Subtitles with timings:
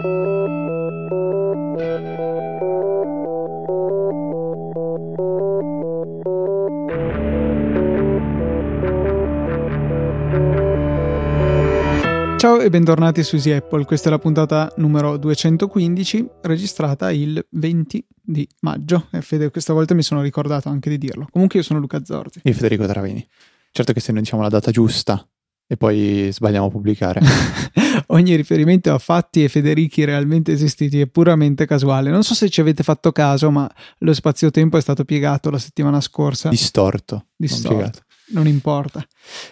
[0.00, 0.10] Ciao
[12.60, 18.48] e bentornati su Easy Apple, questa è la puntata numero 215 registrata il 20 di
[18.60, 21.26] maggio e Fede questa volta mi sono ricordato anche di dirlo.
[21.28, 22.42] Comunque io sono Luca Zorzi.
[22.44, 23.26] E Federico Travini.
[23.72, 25.28] Certo che se noi diciamo la data giusta
[25.70, 27.20] e poi sbagliamo a pubblicare.
[28.08, 32.10] Ogni riferimento a fatti e Federici realmente esistiti è puramente casuale.
[32.10, 36.00] Non so se ci avete fatto caso, ma lo spazio-tempo è stato piegato la settimana
[36.00, 36.48] scorsa.
[36.48, 37.26] Distorto.
[37.36, 38.00] Distorto
[38.30, 39.04] non importa.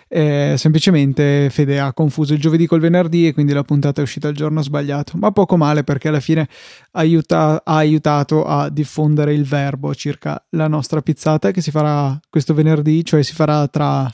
[0.09, 4.29] Eh, semplicemente Fede ha confuso il giovedì col venerdì e quindi la puntata è uscita
[4.29, 6.49] il giorno sbagliato, ma poco male perché alla fine
[6.93, 12.55] aiuta, ha aiutato a diffondere il verbo circa la nostra pizzata che si farà questo
[12.55, 14.11] venerdì, cioè si farà tra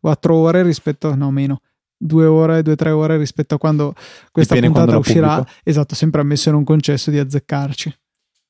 [0.00, 1.60] quattro ore rispetto, no meno,
[1.96, 3.94] due ore, due o tre ore rispetto a quando
[4.30, 5.36] questa Dipende puntata quando uscirà.
[5.36, 5.60] Pubblico.
[5.64, 7.98] Esatto, sempre ammesso e non concesso di azzeccarci.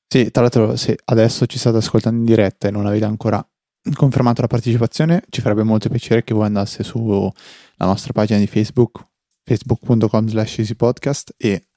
[0.06, 3.46] Sì, tra l'altro se adesso ci state ascoltando in diretta e non avete ancora
[3.94, 7.32] confermato la partecipazione, ci farebbe molto piacere che voi andaste sulla
[7.78, 9.02] nostra pagina di Facebook,
[9.44, 11.68] facebook.com slash easypodcast e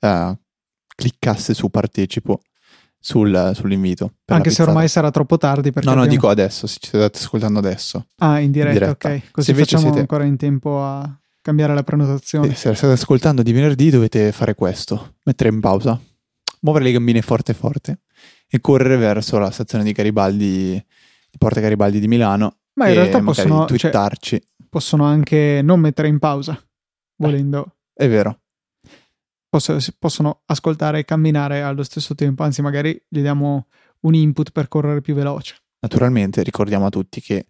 [0.00, 0.36] uh,
[0.94, 2.40] cliccasse su partecipo
[3.00, 4.12] sul, sull'invito.
[4.26, 5.72] Anche se ormai sarà troppo tardi.
[5.82, 8.06] no, no, dico adesso, se ci state ascoltando adesso.
[8.18, 9.08] Ah, in diretta, in diretta.
[9.08, 9.30] ok.
[9.30, 10.00] Così facciamo siete...
[10.00, 12.54] ancora in tempo a cambiare la prenotazione.
[12.54, 15.98] se state ascoltando di venerdì dovete fare questo, mettere in pausa,
[16.60, 18.00] muovere le gambine forte forte
[18.46, 20.84] e correre verso la stazione di Garibaldi
[21.30, 22.56] di Porta Garibaldi di Milano.
[22.74, 24.38] Ma in realtà possono, cioè, twittarci.
[24.38, 26.60] Cioè, possono anche non mettere in pausa,
[27.16, 27.76] volendo.
[27.92, 28.40] È vero.
[29.50, 33.66] Posso, possono ascoltare e camminare allo stesso tempo, anzi magari gli diamo
[34.02, 35.56] un input per correre più veloce.
[35.80, 37.46] Naturalmente ricordiamo a tutti che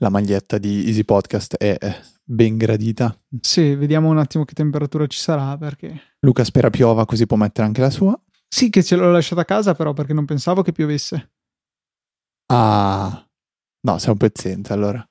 [0.00, 1.78] la maglietta di Easy Podcast è
[2.24, 3.16] ben gradita.
[3.40, 6.16] Sì, vediamo un attimo che temperatura ci sarà perché...
[6.20, 8.20] Luca spera piova così può mettere anche la sua.
[8.48, 11.32] Sì, che ce l'ho lasciata a casa però perché non pensavo che piovesse.
[12.50, 13.24] Ah,
[13.80, 15.08] no, sei un pezzente allora.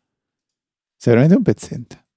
[0.95, 2.07] Sei veramente un pezzente.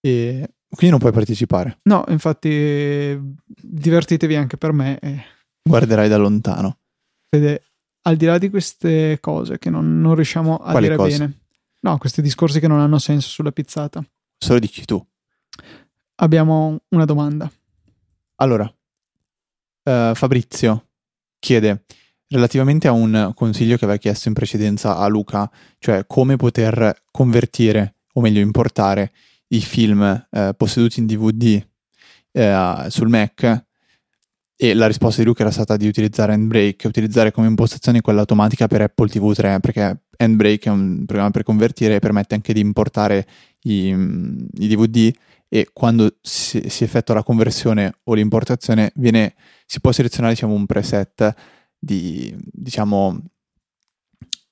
[0.00, 1.78] E quindi non puoi partecipare.
[1.82, 4.98] No, infatti divertitevi anche per me.
[4.98, 5.24] E...
[5.62, 6.78] Guarderai da lontano.
[7.28, 7.62] Fede,
[8.02, 11.18] al di là di queste cose che non, non riusciamo a Quali dire cose?
[11.18, 11.38] bene.
[11.80, 14.04] No, questi discorsi che non hanno senso sulla pizzata.
[14.38, 15.04] Solo dici tu.
[16.16, 17.50] Abbiamo una domanda.
[18.36, 20.88] Allora, uh, Fabrizio
[21.38, 21.84] chiede
[22.28, 27.96] relativamente a un consiglio che aveva chiesto in precedenza a Luca, cioè come poter convertire,
[28.14, 29.12] o meglio importare,
[29.54, 31.64] i film eh, posseduti in DVD
[32.32, 33.64] eh, sul Mac
[34.56, 38.66] e la risposta di Luca era stata di utilizzare Handbrake, utilizzare come impostazione quella automatica
[38.68, 42.60] per Apple TV 3, perché Handbrake è un programma per convertire e permette anche di
[42.60, 43.26] importare
[43.62, 45.12] i, i DVD
[45.48, 49.34] e quando si, si, effettua la conversione o l'importazione viene,
[49.66, 51.34] si può selezionare diciamo, un preset
[51.76, 53.22] di, diciamo,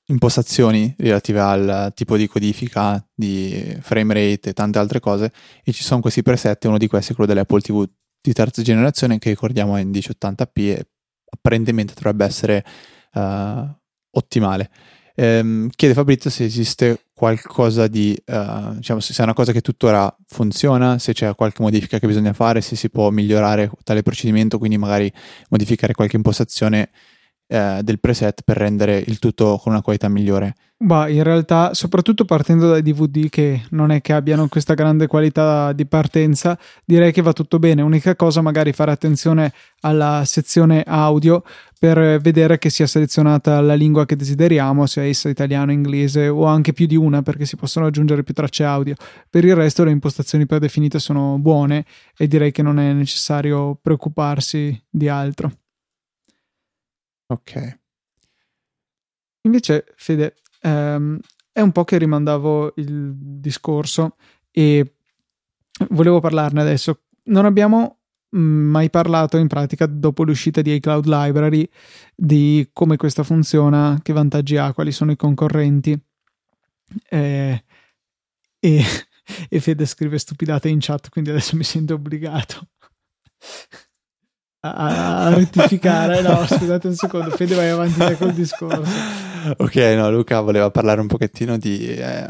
[0.07, 5.33] impostazioni relative al tipo di codifica, di frame rate e tante altre cose
[5.63, 7.89] e ci sono questi preset, uno di questi è quello dell'Apple TV
[8.21, 10.87] di terza generazione che ricordiamo è in 1080p e
[11.29, 12.65] apparentemente dovrebbe essere
[13.15, 13.69] uh,
[14.11, 14.71] ottimale.
[15.15, 20.15] Ehm, chiede Fabrizio se esiste qualcosa di, uh, diciamo, se è una cosa che tuttora
[20.27, 24.79] funziona, se c'è qualche modifica che bisogna fare, se si può migliorare tale procedimento, quindi
[24.79, 25.13] magari
[25.51, 26.91] modificare qualche impostazione
[27.53, 30.55] eh, del preset per rendere il tutto con una qualità migliore?
[30.79, 35.73] Bah, in realtà, soprattutto partendo dai DVD che non è che abbiano questa grande qualità
[35.73, 37.83] di partenza, direi che va tutto bene.
[37.83, 39.53] Unica cosa, magari fare attenzione
[39.83, 41.45] alla sezione audio
[41.79, 46.73] per vedere che sia selezionata la lingua che desideriamo, sia essa italiano, inglese o anche
[46.73, 48.95] più di una, perché si possono aggiungere più tracce audio.
[49.29, 51.85] Per il resto, le impostazioni predefinite sono buone
[52.17, 55.53] e direi che non è necessario preoccuparsi di altro.
[57.33, 57.79] Ok.
[59.43, 61.19] Invece, Fede, ehm,
[61.51, 64.17] è un po' che rimandavo il discorso
[64.51, 64.97] e
[65.91, 67.05] volevo parlarne adesso.
[67.25, 68.01] Non abbiamo
[68.37, 71.69] mm, mai parlato in pratica dopo l'uscita di iCloud Library
[72.15, 75.99] di come questa funziona, che vantaggi ha, quali sono i concorrenti.
[77.09, 77.65] Eh,
[78.61, 78.85] e,
[79.49, 82.69] e Fede scrive stupidate in chat, quindi adesso mi sento obbligato
[84.71, 86.21] a, a rettificare.
[86.23, 88.91] No, scusate un secondo, Fede, vai avanti col discorso.
[89.57, 92.27] Ok, no, Luca voleva parlare un pochettino di, eh,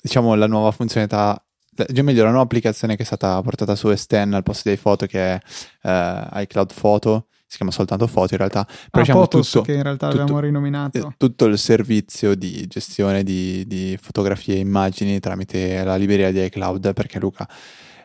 [0.00, 1.40] diciamo, la nuova funzionalità
[1.88, 5.04] già meglio la nuova applicazione che è stata portata su S10 al posto dei foto
[5.04, 5.40] che è
[5.82, 9.82] uh, iCloud Photo si chiama soltanto foto in realtà però ah, diciamo tutto, che in
[9.82, 15.20] realtà tutto, abbiamo rinominato eh, tutto il servizio di gestione di, di, fotografie e immagini
[15.20, 17.46] tramite la libreria di iCloud perché Luca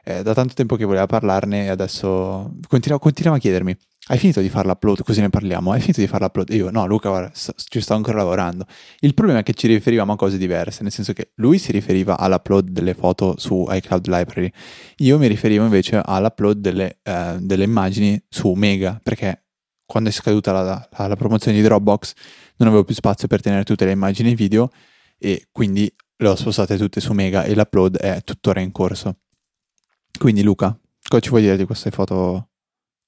[0.04, 3.78] eh, da tanto tempo che voleva parlarne e adesso continuava, continuava a chiedermi
[4.08, 5.04] hai finito di fare l'upload?
[5.04, 5.72] Così ne parliamo.
[5.72, 6.50] Hai finito di fare l'upload?
[6.50, 8.66] Io, no, Luca, guarda, sto, ci sto ancora lavorando.
[9.00, 12.18] Il problema è che ci riferivamo a cose diverse, nel senso che lui si riferiva
[12.18, 14.52] all'upload delle foto su iCloud Library,
[14.98, 19.46] io mi riferivo invece all'upload delle, eh, delle immagini su Mega, perché
[19.86, 22.14] quando è scaduta la, la, la, promozione di Dropbox
[22.58, 24.70] non avevo più spazio per tenere tutte le immagini video
[25.18, 29.18] e quindi le ho spostate tutte su Mega e l'upload è tuttora in corso.
[30.18, 30.78] Quindi Luca,
[31.08, 32.48] cosa ci vuoi dire di queste foto?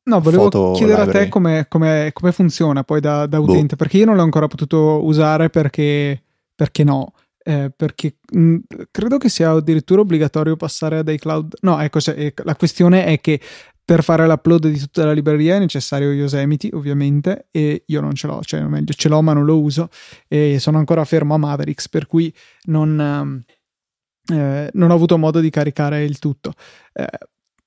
[0.05, 1.17] No, volevo chiedere library.
[1.17, 3.51] a te come, come, come funziona poi da, da boh.
[3.51, 3.83] utente, boh.
[3.83, 6.21] perché io non l'ho ancora potuto usare perché,
[6.55, 7.13] perché no.
[7.45, 8.57] Eh, perché mh, mm,
[8.89, 11.55] credo che sia addirittura obbligatorio passare ad iCloud.
[11.61, 13.39] No, ecco, se, la questione è che
[13.85, 18.27] per fare l'upload di tutta la libreria è necessario Yosemite, ovviamente, e io non ce
[18.27, 19.89] l'ho, cioè meglio ce l'ho ma non lo uso
[20.27, 22.33] e sono ancora fermo a Mavericks, per cui
[22.63, 23.43] non, ehm,
[24.31, 26.53] eh, non ho avuto modo di caricare il tutto.
[26.93, 27.07] Eh,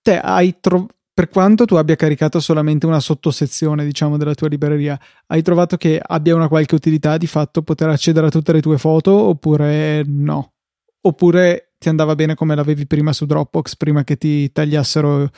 [0.02, 5.00] te hai trovato per quanto tu abbia caricato solamente una sottosezione, diciamo, della tua libreria,
[5.28, 8.76] hai trovato che abbia una qualche utilità di fatto poter accedere a tutte le tue
[8.76, 10.52] foto oppure no?
[11.00, 15.30] Oppure ti andava bene come l'avevi prima su Dropbox, prima che ti tagliassero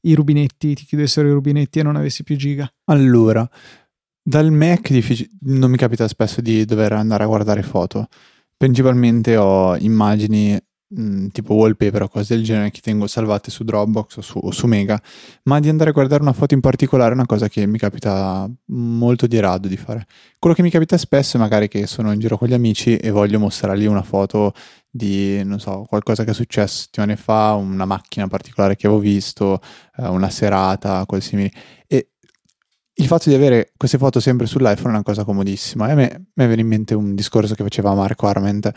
[0.00, 2.68] i rubinetti, ti chiudessero i rubinetti e non avessi più giga?
[2.86, 3.48] Allora,
[4.20, 8.08] dal Mac diffic- non mi capita spesso di dover andare a guardare foto.
[8.60, 10.54] Principalmente ho immagini
[10.88, 14.50] mh, tipo wallpaper o cose del genere che tengo salvate su Dropbox o su, o
[14.50, 15.00] su, Mega,
[15.44, 18.46] ma di andare a guardare una foto in particolare è una cosa che mi capita
[18.66, 20.06] molto di rado di fare.
[20.38, 23.08] Quello che mi capita spesso è magari che sono in giro con gli amici e
[23.08, 24.52] voglio mostrargli una foto
[24.90, 29.62] di, non so, qualcosa che è successo settimane fa, una macchina particolare che avevo visto,
[29.96, 31.50] eh, una serata, cose simili.
[31.86, 32.09] E
[33.00, 35.88] il fatto di avere queste foto sempre sull'iPhone è una cosa comodissima.
[35.88, 38.70] E a me, mi viene in mente un discorso che faceva Marco Arment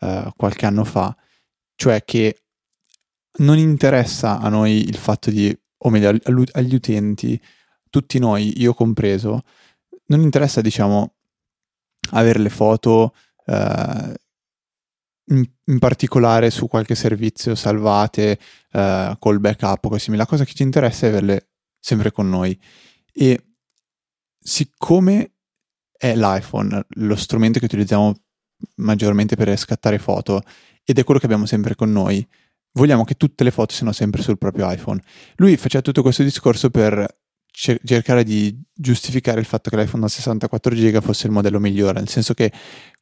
[0.00, 1.14] eh, qualche anno fa,
[1.74, 2.38] cioè che
[3.38, 6.16] non interessa a noi il fatto di, o meglio
[6.52, 7.40] agli utenti,
[7.90, 9.42] tutti noi, io compreso,
[10.06, 11.14] non interessa diciamo
[12.10, 13.12] avere le foto
[13.46, 14.14] eh,
[15.26, 18.38] in, in, particolare su qualche servizio salvate
[18.70, 20.14] eh, col backup o così.
[20.14, 21.48] La cosa che ci interessa è averle
[21.80, 22.56] sempre con noi.
[23.12, 23.53] E
[24.46, 25.32] siccome
[25.96, 28.14] è l'iPhone lo strumento che utilizziamo
[28.76, 30.42] maggiormente per scattare foto
[30.84, 32.26] ed è quello che abbiamo sempre con noi.
[32.72, 35.02] Vogliamo che tutte le foto siano sempre sul proprio iPhone.
[35.36, 37.06] Lui faceva tutto questo discorso per
[37.50, 42.08] cercare di giustificare il fatto che l'iPhone da 64 GB fosse il modello migliore, nel
[42.08, 42.52] senso che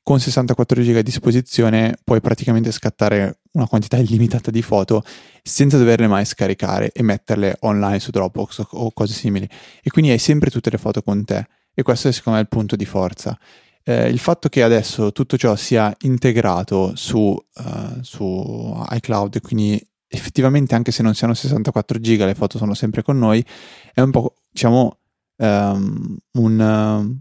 [0.02, 5.04] con 64 GB a disposizione puoi praticamente scattare una quantità illimitata di foto
[5.42, 9.48] senza doverle mai scaricare e metterle online su Dropbox o cose simili.
[9.82, 11.46] E quindi hai sempre tutte le foto con te.
[11.74, 13.38] E questo è secondo me il punto di forza
[13.84, 20.74] eh, il fatto che adesso tutto ciò sia integrato su, uh, su iCloud, quindi effettivamente
[20.74, 23.44] anche se non siano 64 giga le foto sono sempre con noi,
[23.92, 24.98] è un po' diciamo
[25.36, 27.20] um, un,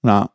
[0.00, 0.34] una,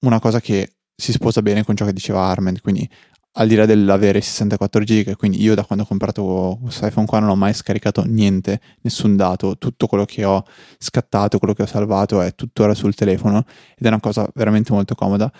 [0.00, 2.88] una cosa che si sposa bene con ciò che diceva Armand, quindi
[3.36, 7.18] al di là dell'avere 64 giga, quindi io da quando ho comprato questo iPhone qua
[7.18, 10.44] non ho mai scaricato niente, nessun dato, tutto quello che ho
[10.78, 13.44] scattato, quello che ho salvato è tuttora sul telefono
[13.76, 15.32] ed è una cosa veramente molto comoda.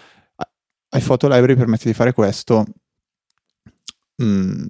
[0.97, 2.65] iPhoto Library permette di fare questo
[4.17, 4.65] mh, mm,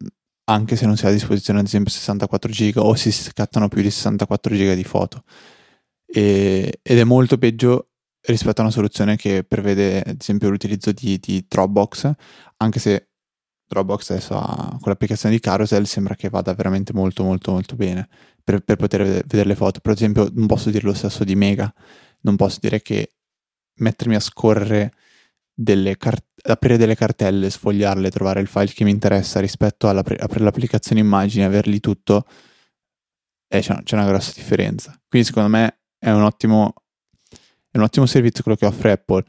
[0.46, 3.80] anche se non si ha a disposizione ad esempio 64 giga o si scattano più
[3.82, 5.24] di 64 giga di foto
[6.06, 7.88] e, ed è molto peggio
[8.26, 12.10] rispetto a una soluzione che prevede ad esempio l'utilizzo di, di Dropbox
[12.56, 13.08] anche se
[13.66, 18.08] Dropbox adesso ha con l'applicazione di Carousel sembra che vada veramente molto molto molto bene
[18.44, 19.80] per, per poter vedere le foto.
[19.80, 21.72] Per esempio non posso dire lo stesso di Mega,
[22.20, 23.14] non posso dire che
[23.76, 24.92] mettermi a scorrere
[25.52, 31.00] delle cart- aprire delle cartelle, sfogliarle, trovare il file che mi interessa rispetto all'aprire l'applicazione
[31.00, 32.26] immagini, averli tutto,
[33.48, 35.00] eh, c'è, c'è, una grossa differenza.
[35.08, 36.74] Quindi secondo me è un ottimo,
[37.74, 39.24] è un ottimo servizio quello che offre Apple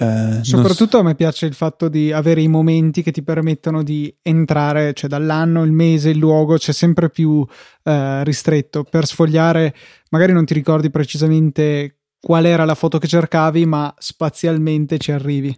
[0.00, 0.98] eh, Soprattutto so.
[1.00, 5.10] a me piace il fatto di avere i momenti che ti permettono di entrare, cioè
[5.10, 7.46] dall'anno, il mese, il luogo, c'è sempre più
[7.82, 8.82] eh, ristretto.
[8.82, 9.74] Per sfogliare,
[10.08, 15.54] magari non ti ricordi precisamente qual era la foto che cercavi, ma spazialmente ci arrivi.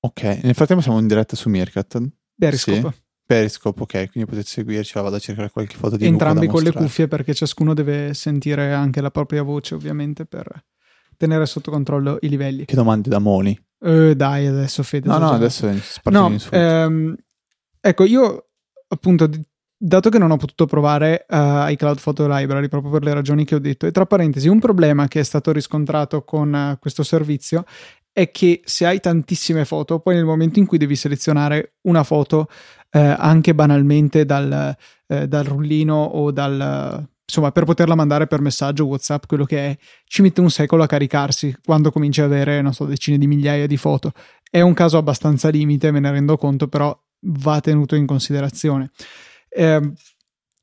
[0.00, 2.00] Ok, nel frattempo siamo in diretta su Meerkat.
[2.38, 2.90] Periscope.
[2.90, 3.04] Sì.
[3.26, 7.08] Periscope, ok, quindi potete seguirci, vado a cercare qualche foto di Entrambi con le cuffie
[7.08, 10.64] perché ciascuno deve sentire anche la propria voce, ovviamente, per
[11.16, 12.64] tenere sotto controllo i livelli.
[12.64, 13.58] Che domande da Moni.
[13.78, 15.08] Uh, dai, adesso Fede.
[15.08, 15.68] No, no, adesso
[16.04, 17.16] no, ehm,
[17.80, 18.48] Ecco, io
[18.88, 19.28] appunto,
[19.76, 23.54] dato che non ho potuto provare uh, iCloud Photo Library proprio per le ragioni che
[23.54, 27.64] ho detto, e tra parentesi, un problema che è stato riscontrato con uh, questo servizio
[28.12, 32.48] è che se hai tantissime foto, poi nel momento in cui devi selezionare una foto,
[32.96, 34.74] eh, anche banalmente dal,
[35.06, 39.76] eh, dal rullino o dal insomma, per poterla mandare per messaggio, WhatsApp, quello che è,
[40.04, 43.66] ci mette un secolo a caricarsi quando cominci ad avere, non so, decine di migliaia
[43.66, 44.12] di foto.
[44.48, 48.90] È un caso abbastanza limite, me ne rendo conto, però va tenuto in considerazione.
[49.48, 49.92] Eh,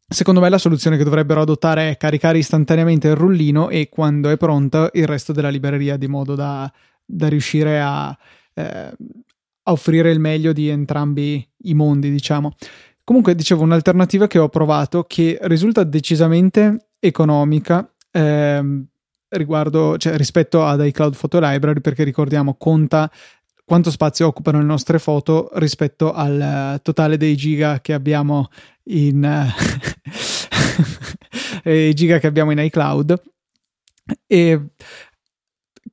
[0.08, 4.38] secondo me la soluzione che dovrebbero adottare è caricare istantaneamente il rullino e quando è
[4.38, 6.72] pronta il resto della libreria, di modo da,
[7.06, 8.18] da riuscire a,
[8.54, 8.94] eh,
[9.64, 12.54] a offrire il meglio di entrambi i mondi, diciamo.
[13.04, 18.86] Comunque, dicevo, un'alternativa che ho provato che risulta decisamente economica ehm,
[19.30, 23.12] riguardo, cioè, rispetto ad iCloud Photo Library, perché ricordiamo, conta
[23.66, 28.50] quanto spazio occupano le nostre foto rispetto al uh, totale dei giga che abbiamo
[28.86, 29.24] in
[31.64, 33.22] uh, giga che abbiamo in iCloud
[34.28, 34.62] e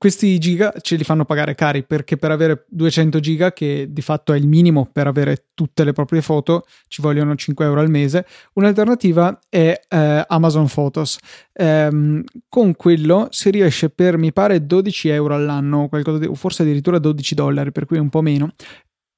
[0.01, 4.33] questi giga ce li fanno pagare cari perché per avere 200 giga, che di fatto
[4.33, 8.25] è il minimo per avere tutte le proprie foto, ci vogliono 5 euro al mese.
[8.55, 11.19] Un'alternativa è eh, Amazon Photos.
[11.53, 17.35] Ehm, con quello si riesce per mi pare 12 euro all'anno, o forse addirittura 12
[17.35, 18.55] dollari, per cui un po' meno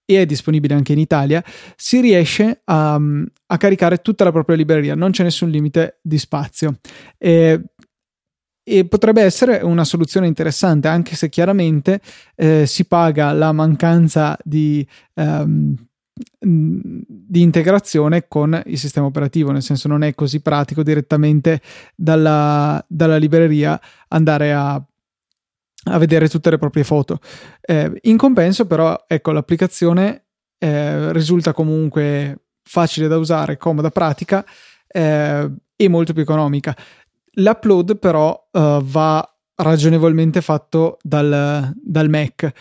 [0.04, 1.44] e è disponibile anche in Italia,
[1.76, 6.80] si riesce a, a, caricare tutta la propria libreria, non c'è nessun limite di spazio.
[7.18, 7.62] Eh,
[8.64, 12.00] e potrebbe essere una soluzione interessante, anche se chiaramente
[12.37, 15.75] eh, si paga la mancanza di, um,
[16.38, 21.61] di, integrazione con il sistema operativo, nel senso non è così pratico direttamente
[21.97, 27.19] dalla, dalla libreria andare a, a, vedere tutte le proprie foto.
[27.61, 30.26] Eh, in compenso, però, ecco, l'applicazione
[30.59, 34.45] eh, risulta comunque facile da usare, comoda, pratica
[34.87, 36.76] eh, e molto più economica.
[37.36, 42.52] L'upload però uh, va ragionevolmente fatto dal, dal Mac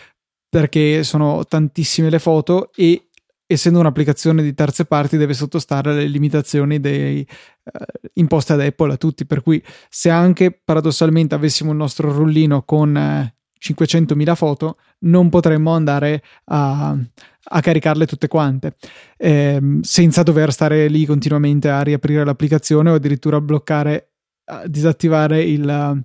[0.48, 3.08] perché sono tantissime le foto e
[3.46, 7.26] essendo un'applicazione di terze parti deve sottostare alle limitazioni dei,
[7.64, 9.26] uh, imposte ad Apple a tutti.
[9.26, 15.72] Per cui se anche paradossalmente avessimo il nostro rullino con uh, 500.000 foto non potremmo
[15.72, 16.96] andare a,
[17.44, 18.74] a caricarle tutte quante
[19.16, 24.11] eh, senza dover stare lì continuamente a riaprire l'applicazione o addirittura bloccare
[24.66, 26.02] disattivare il,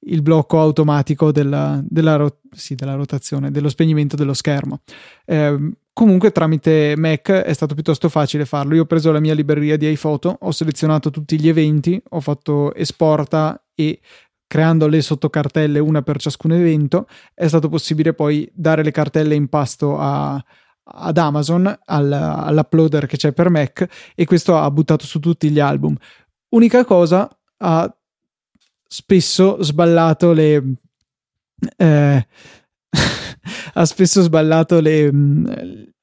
[0.00, 4.80] il blocco automatico della, della, ro- sì, della, rotazione, dello spegnimento dello schermo.
[5.24, 8.74] Eh, comunque tramite Mac è stato piuttosto facile farlo.
[8.74, 12.74] Io ho preso la mia libreria di iPhoto, ho selezionato tutti gli eventi, ho fatto
[12.74, 14.00] esporta e
[14.46, 19.48] creando le sottocartelle una per ciascun evento è stato possibile poi dare le cartelle in
[19.48, 20.42] pasto a,
[20.82, 25.60] ad Amazon, al, all'uploader che c'è per Mac e questo ha buttato su tutti gli
[25.60, 25.94] album.
[26.48, 27.30] Unica cosa,
[27.62, 27.94] ha
[28.86, 30.62] spesso sballato le
[31.76, 32.26] eh,
[33.74, 35.10] ha spesso sballato le,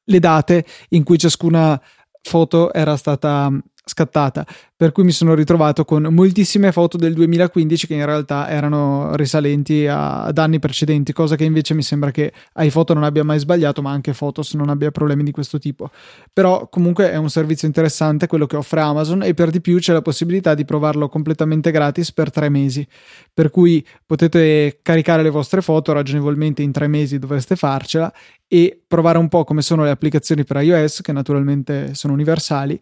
[0.03, 1.81] le date in cui ciascuna
[2.21, 3.51] foto era stata
[3.87, 9.15] scattata, per cui mi sono ritrovato con moltissime foto del 2015 che in realtà erano
[9.15, 13.39] risalenti a, ad anni precedenti, cosa che invece mi sembra che iPhoto non abbia mai
[13.39, 15.89] sbagliato, ma anche Photos non abbia problemi di questo tipo.
[16.31, 19.93] Però comunque è un servizio interessante quello che offre Amazon e per di più c'è
[19.93, 22.87] la possibilità di provarlo completamente gratis per tre mesi,
[23.33, 28.13] per cui potete caricare le vostre foto ragionevolmente in tre mesi dovreste farcela
[28.47, 32.79] e provare un po' come sono le applicazioni per iOS, che naturalmente sono universali,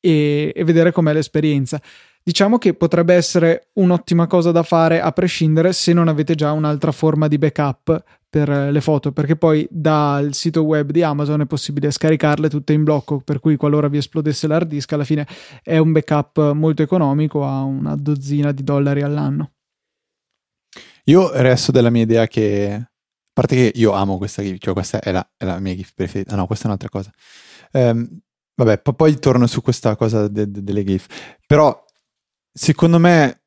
[0.00, 1.80] e, e vedere com'è l'esperienza.
[2.22, 6.92] Diciamo che potrebbe essere un'ottima cosa da fare a prescindere se non avete già un'altra
[6.92, 11.90] forma di backup per le foto, perché poi dal sito web di Amazon è possibile
[11.90, 15.26] scaricarle tutte in blocco, per cui qualora vi esplodesse l'hard disk, alla fine
[15.62, 19.52] è un backup molto economico a una dozzina di dollari all'anno.
[21.04, 22.90] Io resto della mia idea che, a
[23.32, 26.36] parte che io amo questa GIF, cioè questa è la, è la mia GIF preferita,
[26.36, 27.10] no, questa è un'altra cosa.
[27.72, 28.20] Um,
[28.58, 31.06] Vabbè, poi torno su questa cosa de- de- delle GIF.
[31.46, 31.84] Però,
[32.52, 33.42] secondo me,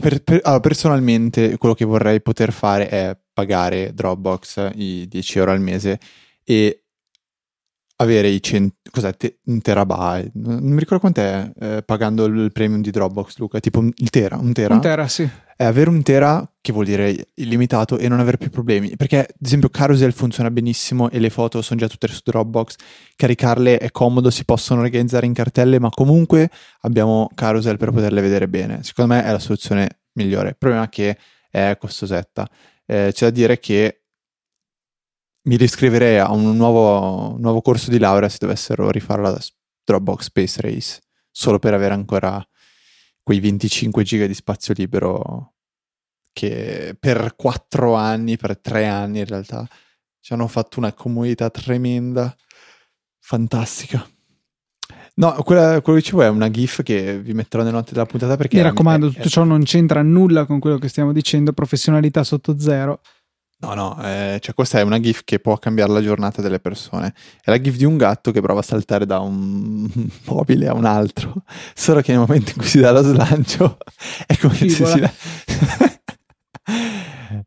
[0.00, 5.50] per, per, allora, personalmente, quello che vorrei poter fare è pagare Dropbox i 10 euro
[5.50, 5.98] al mese
[6.44, 6.84] e
[8.00, 12.80] avere i 100, cos'è, te, un terabyte, non mi ricordo quant'è eh, pagando il premium
[12.80, 14.74] di Dropbox, Luca, tipo il tera, un tera.
[14.74, 15.28] Un tera, sì
[15.60, 18.96] è avere un tera, che vuol dire illimitato, e non avere più problemi.
[18.96, 22.76] Perché, ad esempio, Carousel funziona benissimo e le foto sono già tutte su Dropbox.
[23.14, 26.48] Caricarle è comodo, si possono organizzare in cartelle, ma comunque
[26.80, 28.82] abbiamo Carousel per poterle vedere bene.
[28.82, 30.48] Secondo me è la soluzione migliore.
[30.48, 31.18] Il problema è che
[31.50, 32.48] è costosetta.
[32.86, 33.99] Eh, c'è da dire che
[35.42, 39.38] mi riscriverei a un nuovo, nuovo corso di laurea se dovessero rifare la
[39.84, 42.44] Dropbox Space Race, solo per avere ancora
[43.22, 45.54] quei 25 giga di spazio libero
[46.32, 49.66] che per 4 anni, per 3 anni in realtà,
[50.20, 52.34] ci hanno fatto una comunità tremenda,
[53.18, 54.08] fantastica.
[55.14, 58.36] No, quella, quello che dicevo è una GIF che vi metterò nelle note della puntata
[58.36, 58.56] perché...
[58.56, 62.58] Mi raccomando, è, tutto ciò non c'entra nulla con quello che stiamo dicendo, professionalità sotto
[62.58, 63.00] zero.
[63.60, 67.12] No, no, eh, cioè questa è una GIF che può cambiare la giornata delle persone.
[67.42, 69.86] È la GIF di un gatto che prova a saltare da un
[70.24, 71.42] mobile a un altro,
[71.74, 73.76] solo che nel momento in cui si dà lo slancio
[74.26, 74.96] è come Scivola.
[74.96, 75.12] se
[75.46, 75.99] si...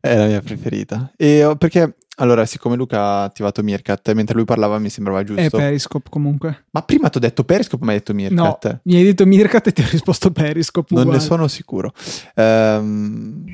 [0.00, 1.12] è la mia preferita.
[1.16, 5.42] E oh, perché allora, siccome Luca ha attivato Meerkat, mentre lui parlava mi sembrava giusto.
[5.42, 6.66] È Periscope comunque.
[6.70, 8.66] Ma prima ti ho detto Periscope mi hai detto Meerkat?
[8.66, 10.94] No, mi hai detto Meerkat e ti ho risposto Periscope.
[10.94, 11.92] Non ne sono sicuro.
[12.36, 13.44] Ehm,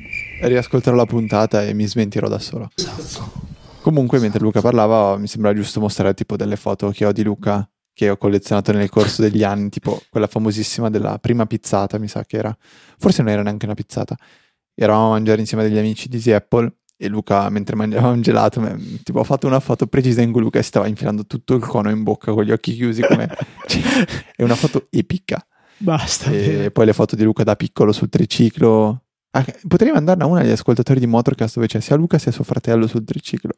[0.41, 2.69] riascolterò la puntata e mi smentirò da solo.
[3.81, 7.67] Comunque, mentre Luca parlava, mi sembrava giusto mostrare tipo delle foto che ho di Luca
[7.93, 12.23] che ho collezionato nel corso degli anni, tipo quella famosissima della prima pizzata, mi sa
[12.25, 12.55] che era.
[12.97, 14.15] Forse non era neanche una pizzata.
[14.73, 18.61] Eravamo a mangiare insieme degli amici di Easy Apple e Luca mentre mangiava un gelato
[18.61, 21.89] mi, tipo ho fatto una foto precisa in cui Luca stava infilando tutto il cono
[21.89, 23.27] in bocca con gli occhi chiusi come
[23.65, 23.81] cioè,
[24.35, 25.43] è una foto epica
[25.77, 26.71] basta e bene.
[26.71, 29.05] poi le foto di Luca da piccolo sul triciclo
[29.65, 33.05] potrei mandarne una agli ascoltatori di Motorcast dove c'è sia Luca sia suo fratello sul
[33.05, 33.53] triciclo.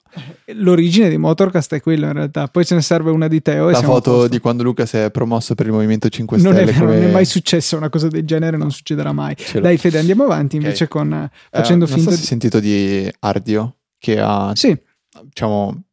[0.55, 3.69] L'origine di Motorcast è quella in realtà, poi ce ne serve una di Teo.
[3.69, 6.53] La foto di quando Luca si è promosso per il Movimento 5 Stelle.
[6.53, 6.99] Non è, come...
[6.99, 9.35] non è mai successa una cosa del genere, non succederà mai.
[9.59, 10.67] Dai Fede, andiamo avanti okay.
[10.67, 12.23] invece con eh, facendo eh, finta so di...
[12.23, 14.77] sentito di Ardio che ha sì.
[15.23, 15.83] diciamo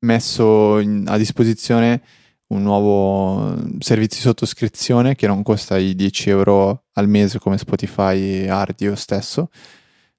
[0.00, 2.02] messo in, a disposizione
[2.48, 8.46] un nuovo servizio di sottoscrizione che non costa i 10 euro al mese come Spotify
[8.46, 9.50] Ardio stesso,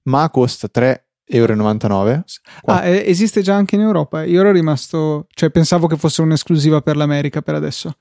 [0.03, 2.23] ma costa 3,99 euro.
[2.65, 4.23] Ah, esiste già anche in Europa?
[4.23, 7.95] Io ero rimasto, cioè pensavo che fosse un'esclusiva per l'America per adesso.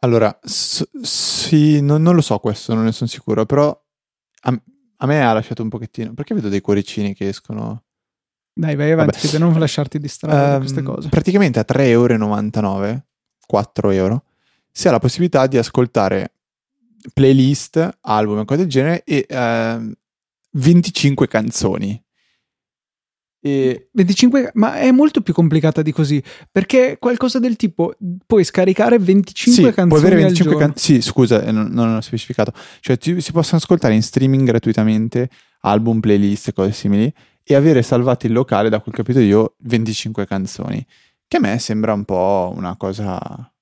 [0.00, 3.68] Allora, s- sì, non, non, lo so questo, non ne sono sicuro, però
[4.42, 4.62] a,
[4.98, 7.84] a, me ha lasciato un pochettino, perché vedo dei cuoricini che escono...
[8.52, 9.38] Dai, vai avanti, Vabbè.
[9.38, 11.08] non lasciarti distrarre um, da queste ehm, cose.
[11.08, 13.02] Praticamente a 3,99 euro
[13.46, 14.24] 4 euro,
[14.70, 16.32] si ha la possibilità di ascoltare
[17.12, 19.96] playlist, album e cose del genere e eh,
[20.52, 22.02] 25 canzoni.
[23.46, 23.88] E...
[23.92, 29.52] 25, ma è molto più complicata di così perché qualcosa del tipo puoi scaricare 25
[29.52, 33.20] sì, canzoni puoi avere 25 can- sì scusa eh, non, non ho specificato cioè ti,
[33.20, 35.28] si possono ascoltare in streaming gratuitamente
[35.60, 37.12] album playlist e cose simili
[37.42, 40.82] e avere salvato il locale da quel capito io 25 canzoni
[41.28, 43.53] che a me sembra un po' una cosa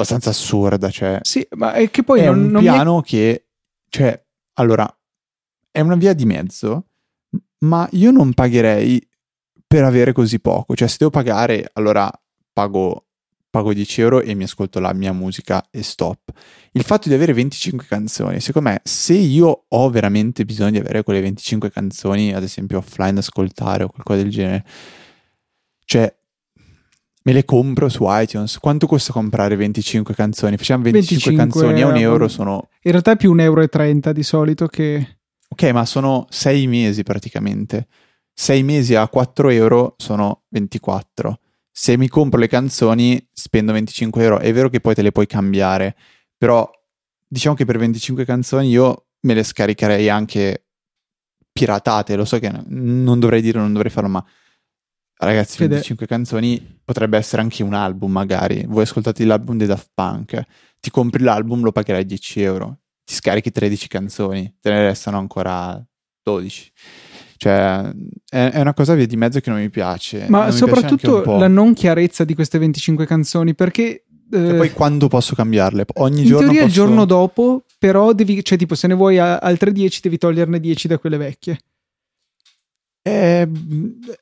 [0.00, 0.90] abbastanza assurda.
[0.90, 3.04] Cioè, sì, ma è che poi è non, un non piano è...
[3.04, 3.46] che,
[3.88, 4.92] cioè, allora,
[5.70, 6.86] è una via di mezzo,
[7.58, 9.06] ma io non pagherei
[9.66, 10.74] per avere così poco.
[10.74, 12.10] Cioè, se devo pagare, allora
[12.52, 13.06] pago,
[13.48, 16.30] pago 10 euro e mi ascolto la mia musica e stop.
[16.72, 21.02] Il fatto di avere 25 canzoni, secondo me, se io ho veramente bisogno di avere
[21.02, 24.64] quelle 25 canzoni, ad esempio offline da ascoltare o qualcosa del genere,
[25.84, 26.12] cioè
[27.22, 28.58] me le compro su iTunes.
[28.58, 30.56] Quanto costa comprare 25 canzoni?
[30.56, 32.68] Facciamo 25, 25 canzoni a un euro sono...
[32.82, 35.18] In realtà è più 1,30 euro di solito che...
[35.48, 37.88] Ok, ma sono 6 mesi praticamente.
[38.32, 41.40] 6 mesi a 4 euro sono 24.
[41.70, 44.38] Se mi compro le canzoni spendo 25 euro.
[44.38, 45.96] È vero che poi te le puoi cambiare,
[46.36, 46.68] però
[47.26, 50.64] diciamo che per 25 canzoni io me le scaricherei anche
[51.52, 52.16] piratate.
[52.16, 54.24] Lo so che non dovrei dire, non dovrei farlo, ma
[55.20, 55.74] Ragazzi, Fede.
[55.74, 58.64] 25 canzoni potrebbe essere anche un album, magari.
[58.66, 60.42] Voi ascoltate l'album dei Daft Punk,
[60.80, 62.78] ti compri l'album, lo pagherai 10 euro.
[63.04, 65.82] Ti scarichi 13 canzoni, te ne restano ancora
[66.22, 66.72] 12.
[67.36, 67.90] Cioè,
[68.28, 70.26] è, è una cosa via di mezzo che non mi piace.
[70.28, 75.08] Ma non soprattutto la non chiarezza di queste 25 canzoni, perché e poi eh, quando
[75.08, 75.86] posso cambiarle?
[75.94, 76.46] Ogni in giorno.
[76.46, 76.66] In teoria posso...
[76.66, 80.88] il giorno dopo, però devi, cioè tipo se ne vuoi altre 10 devi toglierne 10
[80.88, 81.58] da quelle vecchie.
[83.02, 83.48] Eh,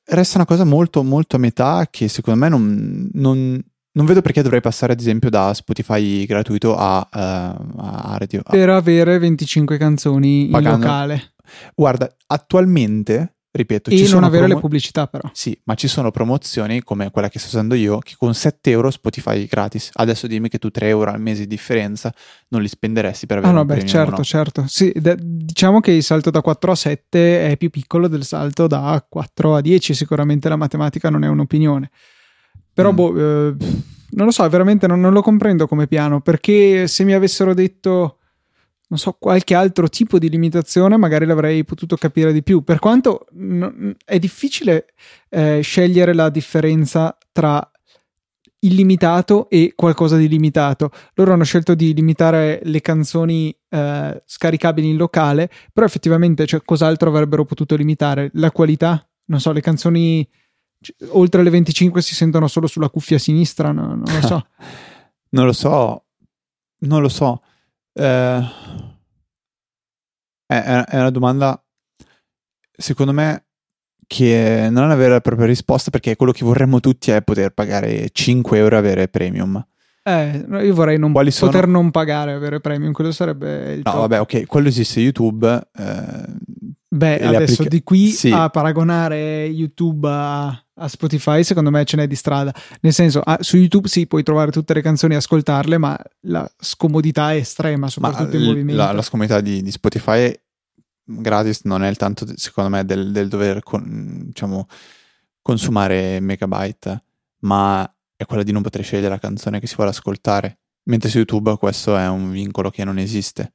[0.04, 3.60] resta una cosa molto, molto a metà che secondo me non, non,
[3.92, 8.42] non, vedo perché dovrei passare ad esempio da Spotify gratuito a, uh, a radio.
[8.48, 10.76] Per avere 25 canzoni Pagando.
[10.76, 11.32] in locale.
[11.74, 15.28] Guarda, attualmente ripeto, e non avere promo- le pubblicità però.
[15.32, 18.90] Sì, ma ci sono promozioni come quella che sto usando io che con 7 euro
[18.90, 19.90] Spotify gratis.
[19.92, 22.12] Adesso dimmi che tu 3 euro al mese di differenza
[22.48, 24.24] non li spenderesti per avere ah, no, beh, certo, no.
[24.24, 24.64] certo.
[24.68, 28.66] Sì, d- diciamo che il salto da 4 a 7 è più piccolo del salto
[28.66, 31.90] da 4 a 10, sicuramente la matematica non è un'opinione.
[32.72, 32.94] Però mm.
[32.94, 33.56] boh, eh,
[34.10, 38.17] non lo so, veramente non, non lo comprendo come piano, perché se mi avessero detto
[38.88, 42.62] non so, qualche altro tipo di limitazione, magari l'avrei potuto capire di più.
[42.62, 44.94] Per quanto n- è difficile
[45.28, 47.70] eh, scegliere la differenza tra
[48.60, 50.90] illimitato e qualcosa di limitato.
[51.14, 57.10] Loro hanno scelto di limitare le canzoni eh, scaricabili in locale, però effettivamente cioè, cos'altro
[57.10, 58.30] avrebbero potuto limitare?
[58.34, 59.06] La qualità?
[59.26, 60.26] Non so, le canzoni
[61.10, 64.46] oltre le 25 si sentono solo sulla cuffia sinistra, no, non lo so.
[65.30, 66.06] Non lo so,
[66.78, 67.42] non lo so.
[67.98, 68.40] Eh,
[70.46, 71.62] è, è una domanda,
[72.76, 73.44] secondo me,
[74.06, 77.50] che non ha una vera e propria risposta perché quello che vorremmo tutti è poter
[77.50, 79.62] pagare 5 euro e avere premium.
[80.02, 81.72] Eh, io vorrei non Quali poter sono?
[81.72, 84.00] non pagare avere premium, quello sarebbe il No, top.
[84.00, 85.46] vabbè, ok, quello esiste YouTube.
[85.76, 86.24] Eh,
[86.88, 88.30] Beh, adesso applica- di qui sì.
[88.32, 92.54] a paragonare YouTube a, a, Spotify, secondo me ce n'è di strada.
[92.80, 96.50] Nel senso, a, su YouTube sì, puoi trovare tutte le canzoni e ascoltarle, ma la
[96.58, 98.82] scomodità è estrema, soprattutto in l- movimento.
[98.82, 100.32] La, la scomodità di, di, Spotify
[101.04, 104.66] gratis non è il tanto, secondo me, del, del dover con, diciamo,
[105.42, 107.04] consumare megabyte,
[107.40, 110.58] ma è quella di non poter scegliere la canzone che si vuole ascoltare.
[110.84, 113.52] Mentre su YouTube questo è un vincolo che non esiste.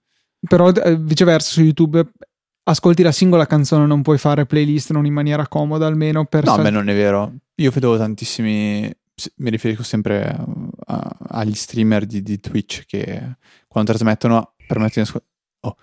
[0.47, 2.11] Però eh, viceversa su YouTube
[2.63, 6.45] ascolti la singola canzone, non puoi fare playlist non in maniera comoda almeno per...
[6.45, 7.33] No, beh, non è vero.
[7.55, 8.91] Io vedevo tantissimi...
[9.35, 10.35] Mi riferisco sempre
[10.85, 15.19] a, agli streamer di, di, Twitch che quando trasmettono permettono di
[15.59, 15.77] oh,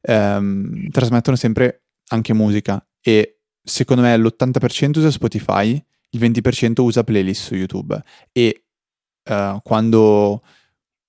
[0.00, 5.72] ehm, trasmettono sempre anche musica e secondo me l'80% usa Spotify,
[6.10, 8.64] il 20% usa playlist su YouTube e
[9.28, 10.42] uh, quando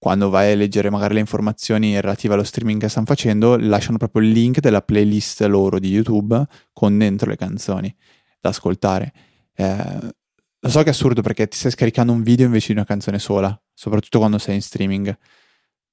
[0.02, 4.24] quando vai a leggere magari le informazioni relative allo streaming che stanno facendo, lasciano proprio
[4.24, 7.96] il link della playlist loro di YouTube con dentro le canzoni
[8.40, 9.14] da ascoltare.
[9.54, 10.00] Eh,
[10.60, 13.20] lo so che è assurdo perché ti stai scaricando un video invece di una canzone
[13.20, 15.16] sola, soprattutto quando sei in streaming.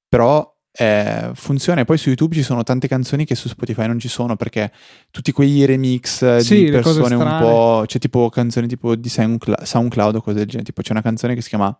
[0.08, 3.98] Però eh, funziona e poi su YouTube ci sono tante canzoni che su Spotify non
[3.98, 4.72] ci sono perché
[5.10, 7.82] tutti quei remix sì, di persone un po'...
[7.84, 10.64] C'è tipo canzoni tipo di SoundCloud o cose del genere.
[10.64, 11.78] Tipo c'è una canzone che si chiama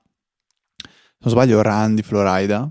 [1.21, 2.71] non sbaglio, Run di Florida,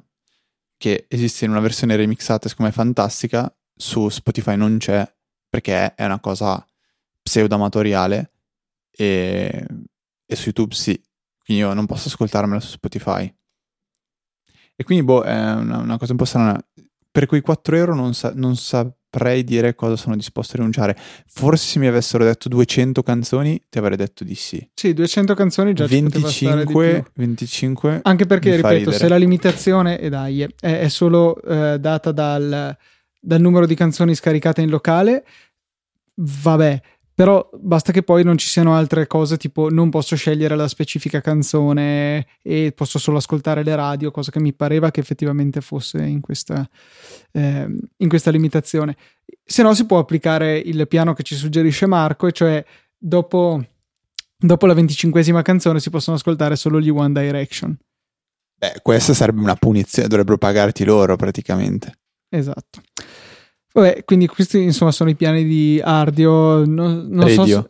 [0.77, 5.09] che esiste in una versione remixata, siccome è fantastica, su Spotify non c'è
[5.49, 6.65] perché è una cosa
[7.21, 8.31] pseudo-amatoriale
[8.91, 9.65] e,
[10.25, 11.01] e su YouTube sì,
[11.43, 13.33] quindi io non posso ascoltarmela su Spotify.
[14.75, 16.61] E quindi, boh, è una, una cosa un po' strana.
[17.17, 20.95] Per quei 4 euro non, sa, non saprei dire cosa sono disposto a rinunciare.
[21.25, 24.69] Forse se mi avessero detto 200 canzoni, ti avrei detto di sì.
[24.75, 28.95] Sì, 200 canzoni già 25, 25 Anche perché, ripeto, ridere.
[28.97, 32.77] se la limitazione, e dai, è, è solo eh, data dal,
[33.19, 35.25] dal numero di canzoni scaricate in locale,
[36.13, 36.81] vabbè,
[37.17, 41.19] però basta che poi non ci siano altre cose, tipo non posso scegliere la specifica
[41.19, 46.21] canzone e posso solo ascoltare le radio, cosa che mi pareva che effettivamente fosse in
[46.21, 46.69] questa,
[47.31, 48.95] eh, in questa limitazione.
[49.43, 52.63] Se no si può applicare il piano che ci suggerisce Marco, e cioè
[52.95, 53.65] dopo,
[54.37, 57.75] dopo la venticinquesima canzone si possono ascoltare solo gli One Direction.
[58.59, 61.97] Beh, questa sarebbe una punizione, dovrebbero pagarti loro praticamente.
[62.29, 62.79] Esatto.
[63.77, 66.65] Vabbè, quindi questi insomma sono i piani di Ardio.
[66.65, 67.69] Non, non so se,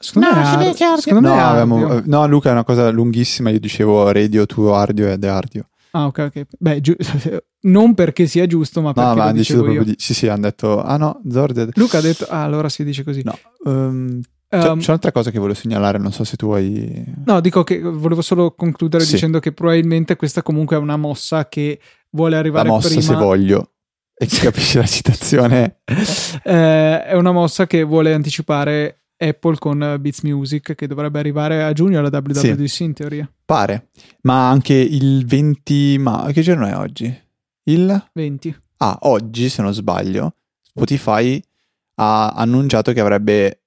[0.00, 3.50] Secondo, no, me, Ar- secondo no, me avevamo, no, Luca è una cosa lunghissima.
[3.50, 5.68] Io dicevo Radio, tu Ardio ed Ardio.
[5.90, 6.42] Ah, ok, ok.
[6.56, 6.96] Beh, giu-
[7.62, 9.94] non perché sia giusto, ma perché no, ma hanno deciso proprio di...
[9.98, 11.70] Sì, sì, hanno detto, ah no, Zord.
[11.74, 13.22] Luca ha detto, ah, allora si dice così.
[13.24, 17.04] No, um, c'è, um, c'è, un'altra cosa che volevo segnalare, non so se tu hai...
[17.24, 19.14] No, dico che volevo solo concludere sì.
[19.14, 23.02] dicendo che probabilmente questa comunque è una mossa che vuole arrivare La mossa prima...
[23.02, 23.72] se voglio.
[24.20, 25.78] E chi capisce la citazione?
[26.42, 31.72] eh, è una mossa che vuole anticipare Apple con Beats Music che dovrebbe arrivare a
[31.72, 32.82] giugno alla WWDC sì.
[32.82, 33.32] in teoria.
[33.44, 33.90] Pare,
[34.22, 35.98] ma anche il 20...
[36.00, 37.16] ma che giorno è oggi?
[37.64, 38.62] Il 20.
[38.78, 41.40] Ah, oggi se non sbaglio Spotify
[41.96, 43.62] ha annunciato che avrebbe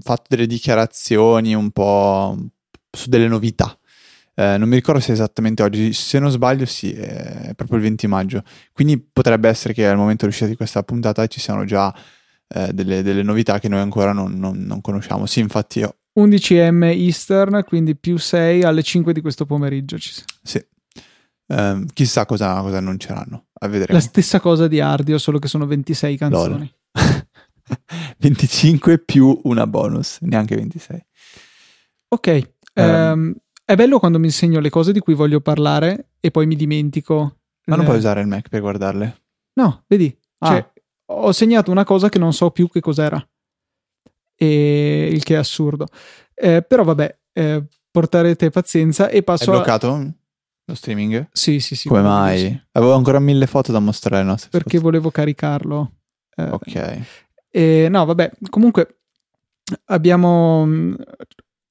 [0.00, 2.36] fatto delle dichiarazioni un po'
[2.90, 3.76] su delle novità
[4.38, 7.84] eh, non mi ricordo se è esattamente oggi, se non sbaglio sì, è proprio il
[7.84, 8.42] 20 maggio.
[8.70, 11.94] Quindi potrebbe essere che al momento dell'uscita di questa puntata ci siano già
[12.48, 15.24] eh, delle, delle, novità che noi ancora non, non, non conosciamo.
[15.24, 15.96] Sì, infatti io...
[16.18, 19.98] 11M Eastern, quindi più 6 alle 5 di questo pomeriggio.
[19.98, 20.62] Ci sì.
[21.46, 23.46] Um, chissà cosa, cosa annunceranno.
[23.60, 23.94] A vedere.
[23.94, 26.70] La stessa cosa di Ardio, solo che sono 26 canzoni.
[28.18, 31.06] 25 più una bonus, neanche 26.
[32.08, 32.50] Ok.
[32.74, 33.34] Um,
[33.66, 37.38] è bello quando mi insegno le cose di cui voglio parlare e poi mi dimentico.
[37.66, 39.22] Ma non puoi usare il Mac per guardarle?
[39.54, 40.16] No, vedi.
[40.38, 40.48] Ah.
[40.48, 40.70] Cioè,
[41.06, 43.20] ho segnato una cosa che non so più che cos'era.
[44.36, 45.88] E il che è assurdo.
[46.32, 49.50] Eh, però vabbè, eh, porterete pazienza e passo.
[49.50, 50.12] È bloccato a...
[50.64, 51.28] lo streaming?
[51.32, 51.88] Sì, sì, sì.
[51.88, 52.38] Come mai?
[52.38, 52.62] Sì.
[52.72, 54.22] Avevo ancora mille foto da mostrare.
[54.22, 54.36] No?
[54.48, 55.92] Perché volevo caricarlo.
[56.36, 57.00] Eh, ok.
[57.50, 59.00] E, no, vabbè, comunque
[59.86, 60.94] abbiamo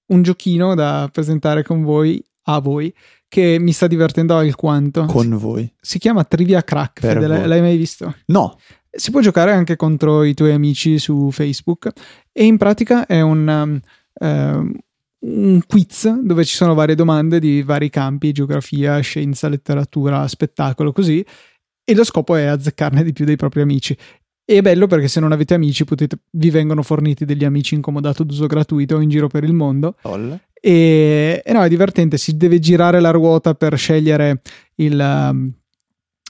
[0.07, 2.93] un giochino da presentare con voi, a voi,
[3.27, 5.05] che mi sta divertendo alquanto.
[5.05, 5.71] Con voi.
[5.79, 6.99] Si chiama Trivia Crack.
[7.01, 8.15] Fede, l'hai, l'hai mai visto?
[8.27, 8.57] No.
[8.89, 11.91] Si può giocare anche contro i tuoi amici su Facebook
[12.31, 13.81] e in pratica è un,
[14.19, 14.73] um,
[15.19, 21.25] un quiz dove ci sono varie domande di vari campi, geografia, scienza, letteratura, spettacolo, così,
[21.83, 23.97] e lo scopo è azzeccarne di più dei propri amici.
[24.45, 27.81] E è bello perché se non avete amici potete, vi vengono forniti degli amici in
[27.81, 29.95] comodato d'uso gratuito in giro per il mondo.
[30.61, 34.41] E, e no, è divertente, si deve girare la ruota per scegliere
[34.75, 35.51] il, um,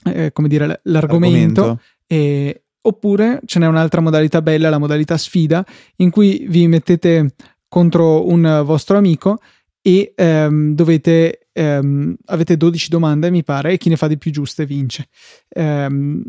[0.04, 1.60] eh, come dire, l'argomento.
[1.60, 1.82] Argomento.
[2.06, 5.64] E, oppure ce n'è un'altra modalità bella, la modalità sfida,
[5.96, 7.34] in cui vi mettete
[7.68, 9.40] contro un vostro amico
[9.82, 14.32] e ehm, dovete ehm, avete 12 domande mi pare e chi ne fa di più
[14.32, 15.08] giuste vince
[15.48, 16.22] ehm,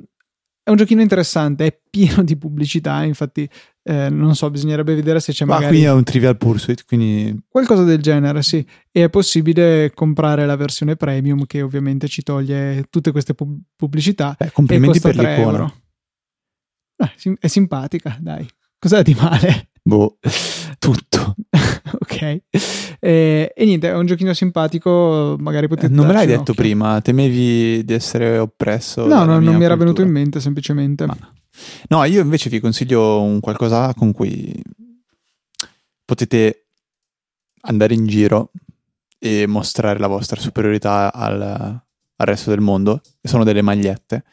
[0.67, 3.49] è un giochino interessante è pieno di pubblicità infatti
[3.83, 7.33] eh, non so bisognerebbe vedere se c'è Ma magari qui è un Trivial Pursuit, quindi
[7.47, 8.57] qualcosa del genere sì.
[8.91, 14.35] E è possibile comprare la versione premium che ovviamente ci toglie tutte queste pub- pubblicità
[14.37, 15.73] beh, complimenti per 3 l'icona.
[17.15, 18.45] sim- è simpatica dai.
[18.77, 19.69] Cos'è di male?
[19.81, 20.17] Boh,
[20.79, 21.35] tutto.
[21.99, 22.41] ok.
[22.99, 26.53] Eh, e niente, è un giochino simpatico, magari potete Eh, non me l'hai detto occhio.
[26.55, 29.05] prima, temevi di essere oppresso.
[29.05, 31.05] No, no, non mi era venuto in mente semplicemente.
[31.05, 31.17] Ma-
[31.89, 34.53] No, io invece vi consiglio un qualcosa con cui
[36.05, 36.67] potete
[37.61, 38.51] andare in giro
[39.17, 43.01] e mostrare la vostra superiorità al, al resto del mondo.
[43.21, 44.23] E sono delle magliette.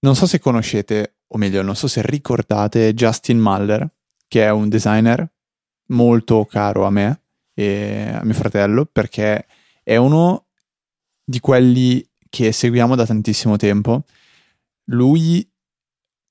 [0.00, 3.88] Non so se conoscete, o meglio, non so se ricordate Justin Muller,
[4.32, 5.30] che è un designer
[5.88, 7.20] molto caro a me
[7.52, 9.44] e a mio fratello, perché
[9.82, 10.46] è uno
[11.22, 14.04] di quelli che seguiamo da tantissimo tempo.
[14.84, 15.46] Lui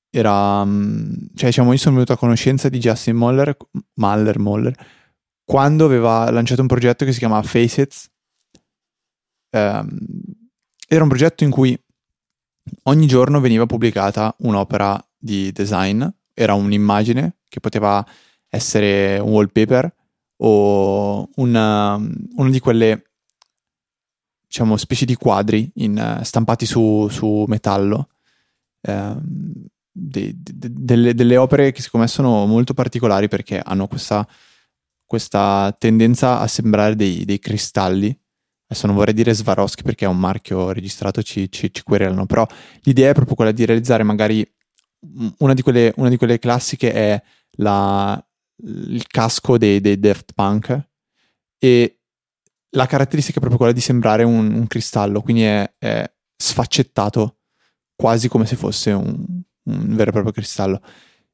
[0.10, 3.56] era, mm, cioè diciamo, io sono venuto a conoscenza di Justin Muller,
[3.94, 4.76] Muller, Muller
[5.44, 8.10] quando aveva lanciato un progetto che si chiamava Facets.
[9.52, 9.98] Ehm,
[10.88, 11.80] era un progetto in cui
[12.84, 18.04] ogni giorno veniva pubblicata un'opera di design, era un'immagine che poteva
[18.48, 19.94] essere un wallpaper
[20.38, 23.04] o una, una di quelle
[24.48, 28.10] diciamo specie di quadri in, eh, stampati su, su metallo
[28.82, 34.28] ehm, de- de- delle, delle opere che secondo me sono molto particolari perché hanno questa,
[35.06, 38.18] questa tendenza a sembrare dei, dei cristalli.
[38.68, 42.48] Adesso non vorrei dire Swarovski perché è un marchio registrato ci, ci, ci querelano però
[42.84, 44.50] l'idea è proprio quella di realizzare magari
[45.06, 47.22] mm, una di quelle, una di quelle classiche è
[47.58, 48.24] la,
[48.64, 50.90] il casco dei, dei Daft Punk
[51.58, 52.00] e
[52.72, 57.38] la caratteristica è proprio quella di sembrare un, un cristallo, quindi è, è sfaccettato
[57.96, 59.26] quasi come se fosse un,
[59.64, 60.82] un vero e proprio cristallo.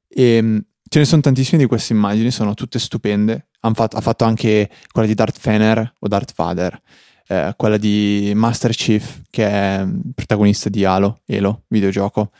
[0.08, 3.50] E mh, ce ne sono tantissime di queste immagini, sono tutte stupende.
[3.74, 6.82] Fatto- ha fatto anche quella di Darth Fener o Darth Vader,
[7.28, 12.32] eh, quella di Master Chief, che è protagonista di Halo, Halo, videogioco.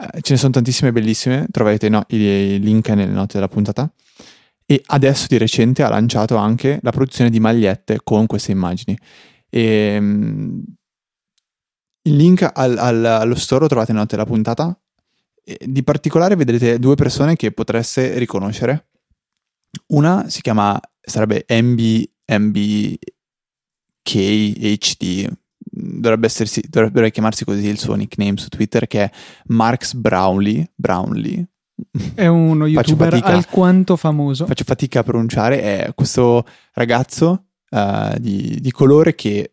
[0.00, 3.90] Eh, ce ne sono tantissime bellissime, troverete no, i, link nelle note della puntata.
[4.64, 8.96] E adesso di recente ha lanciato anche la produzione di magliette con queste immagini.
[9.48, 10.60] E, mm,
[12.02, 14.78] il link al- al- allo store lo trovate nelle note della puntata.
[15.42, 18.88] E di particolare vedrete due persone che potreste riconoscere.
[19.88, 22.04] Una si chiama, sarebbe MB,
[25.78, 29.10] dovrebbe, essersi, dovrebbe chiamarsi così il suo nickname su Twitter, che è
[29.46, 30.72] Marx Brownlee.
[30.74, 31.48] Brownlee.
[32.14, 33.28] È uno youtuber fatica.
[33.28, 34.46] alquanto famoso.
[34.46, 39.52] faccio fatica a pronunciare, è questo ragazzo eh, di, di colore che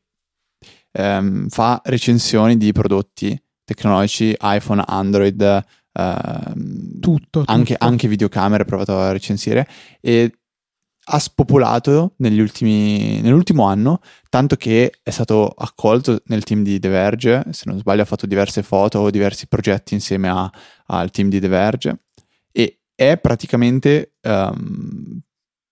[0.91, 7.85] ehm, fa recensioni di prodotti tecnologici, iPhone, Android, ehm, Tutto, anche, tutto.
[7.85, 9.67] anche videocamere, ho provato a recensire
[10.01, 10.31] e
[11.07, 16.89] ha spopolato negli ultimi, nell'ultimo anno, tanto che è stato accolto nel team di The
[16.89, 20.51] Verge, se non sbaglio ha fatto diverse foto o diversi progetti insieme a-
[20.87, 21.99] al team di The Verge.
[22.51, 25.19] E è praticamente ehm,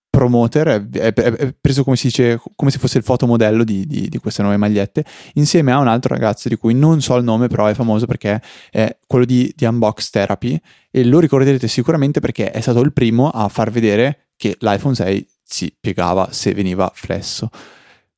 [0.09, 4.07] promoter, è, è- è preso come si dice, come se fosse il fotomodello di, di-
[4.09, 7.47] di queste nuove magliette, insieme a un altro ragazzo di cui non so il nome,
[7.47, 10.59] però è famoso perché è quello di, di Unbox Therapy.
[10.91, 15.27] E lo ricorderete sicuramente perché è stato il primo a far vedere che l'iPhone 6
[15.43, 17.49] si piegava se veniva flesso.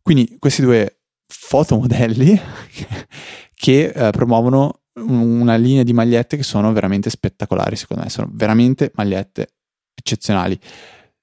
[0.02, 2.40] Quindi questi due fotomodelli
[3.54, 8.92] che eh, promuovono una linea di magliette che sono veramente spettacolari, secondo me, sono veramente
[8.96, 9.56] magliette
[9.94, 10.58] eccezionali.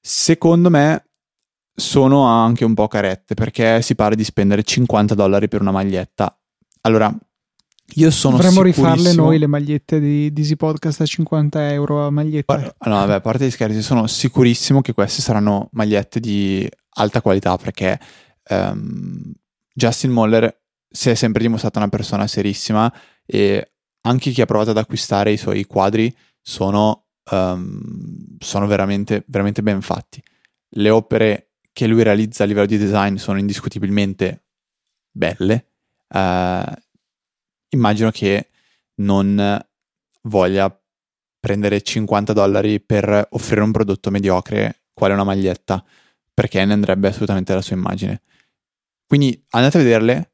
[0.00, 1.06] Secondo me
[1.74, 6.36] sono anche un po' carette perché si parla di spendere 50 dollari per una maglietta.
[6.82, 7.14] Allora,
[7.96, 12.74] io sono Dovremmo rifarle noi le magliette di Dizzy Podcast a 50 euro a maglietta.
[12.84, 17.56] No, vabbè, a parte gli scherzi, sono sicurissimo che queste saranno magliette di alta qualità
[17.56, 17.98] perché
[18.44, 19.32] ehm,
[19.74, 22.92] Justin Moller si è sempre dimostrato una persona serissima
[23.24, 29.62] e anche chi ha provato ad acquistare i suoi quadri sono, ehm, sono veramente, veramente
[29.62, 30.22] ben fatti.
[30.74, 34.44] Le opere che lui realizza a livello di design sono indiscutibilmente
[35.10, 35.66] belle,
[36.08, 36.81] eh,
[37.72, 38.48] immagino che
[38.96, 39.60] non
[40.22, 40.80] voglia
[41.40, 45.84] prendere 50 dollari per offrire un prodotto mediocre quale una maglietta,
[46.32, 48.22] perché ne andrebbe assolutamente la sua immagine.
[49.06, 50.30] Quindi andate a vederle.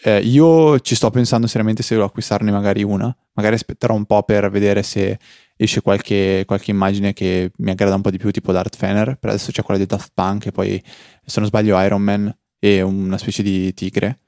[0.00, 3.14] Eh, io ci sto pensando seriamente se devo acquistarne magari una.
[3.34, 5.18] Magari aspetterò un po' per vedere se
[5.56, 9.16] esce qualche, qualche immagine che mi aggrada un po' di più, tipo Dart Fener.
[9.16, 10.82] Per adesso c'è quella di Daft Punk e poi,
[11.24, 14.20] se non sbaglio, Iron Man e una specie di tigre.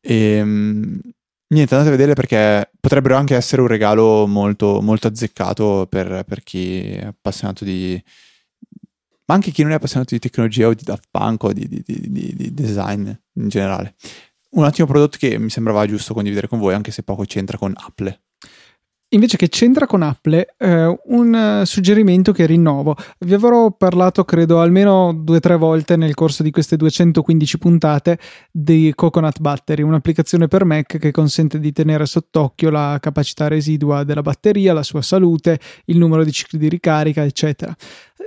[0.00, 1.00] Ehm,
[1.52, 6.42] niente, andate a vedere perché potrebbero anche essere un regalo molto, molto azzeccato per, per
[6.42, 8.02] chi è appassionato di,
[9.26, 11.82] ma anche chi non è appassionato di tecnologia o di Daft Punk o di, di,
[11.84, 13.94] di, di, design in generale.
[14.50, 17.72] Un ottimo prodotto che mi sembrava giusto condividere con voi, anche se poco c'entra con
[17.74, 18.20] Apple.
[19.14, 22.96] Invece che c'entra con Apple, eh, un suggerimento che rinnovo.
[23.18, 28.18] Vi avrò parlato, credo, almeno due o tre volte nel corso di queste 215 puntate
[28.50, 34.22] di Coconut Battery, un'applicazione per Mac che consente di tenere sott'occhio la capacità residua della
[34.22, 37.76] batteria, la sua salute, il numero di cicli di ricarica, eccetera.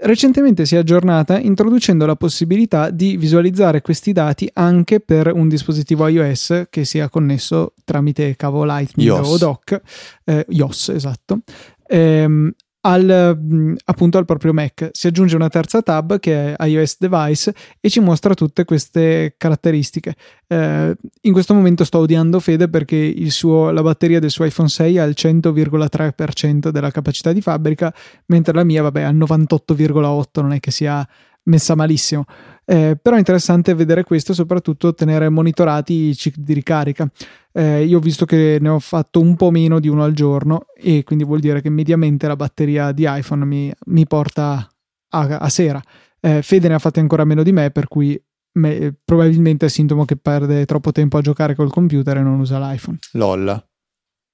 [0.01, 6.07] Recentemente si è aggiornata introducendo la possibilità di visualizzare questi dati anche per un dispositivo
[6.07, 9.27] iOS che sia connesso tramite cavo Lightning iOS.
[9.27, 9.81] o dock,
[10.25, 11.39] eh, iOS esatto,
[11.87, 12.51] ehm,
[12.85, 14.89] al, mm, appunto al proprio Mac.
[14.91, 20.15] Si aggiunge una terza tab che è iOS Device e ci mostra tutte queste caratteristiche.
[20.47, 24.99] Eh, in questo momento sto odiando Fede perché suo, la batteria del suo iPhone 6
[24.99, 27.93] ha il 100,3% della capacità di fabbrica,
[28.27, 31.07] mentre la mia, vabbè, ha il 98,8%, non è che sia
[31.45, 32.25] messa malissimo.
[32.65, 37.09] Eh, però è interessante vedere questo e soprattutto tenere monitorati i cicli di ricarica.
[37.51, 40.65] Eh, io ho visto che ne ho fatto un po' meno di uno al giorno
[40.75, 44.67] e quindi vuol dire che mediamente la batteria di iPhone mi, mi porta
[45.09, 45.81] a, a sera.
[46.19, 48.19] Eh, Fede ne ha fatte ancora meno di me, per cui
[48.53, 52.59] me, probabilmente è sintomo che perde troppo tempo a giocare col computer e non usa
[52.59, 52.97] l'iPhone.
[53.11, 53.67] LOL.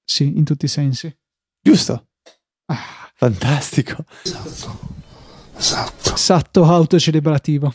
[0.04, 1.14] Sì, in tutti i sensi.
[1.60, 2.08] Giusto.
[2.66, 3.00] Ah.
[3.14, 4.04] Fantastico.
[4.24, 4.78] Esatto.
[5.56, 6.16] Esatto.
[6.16, 7.72] Satto autocelebrativo.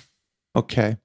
[0.57, 0.97] Ok.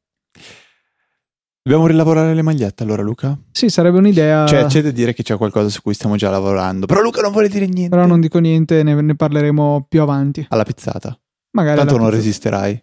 [1.62, 3.38] Dobbiamo rilavorare le magliette allora, Luca?
[3.52, 4.46] Sì, sarebbe un'idea.
[4.46, 6.86] Cioè, c'è da dire che c'è qualcosa su cui stiamo già lavorando.
[6.86, 7.94] Però Luca non vuole dire niente.
[7.94, 10.46] Però non dico niente, ne, ne parleremo più avanti.
[10.48, 11.16] Alla pizzata.
[11.50, 12.82] Magari Tanto non resisterai.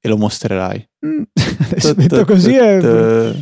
[0.00, 0.88] E lo mostrerai.
[1.04, 1.22] Mm,
[1.70, 3.34] adesso detto così è...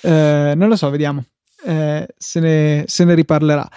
[0.00, 1.22] Eh, non lo so, vediamo.
[1.64, 3.68] Eh, se, ne, se ne riparlerà.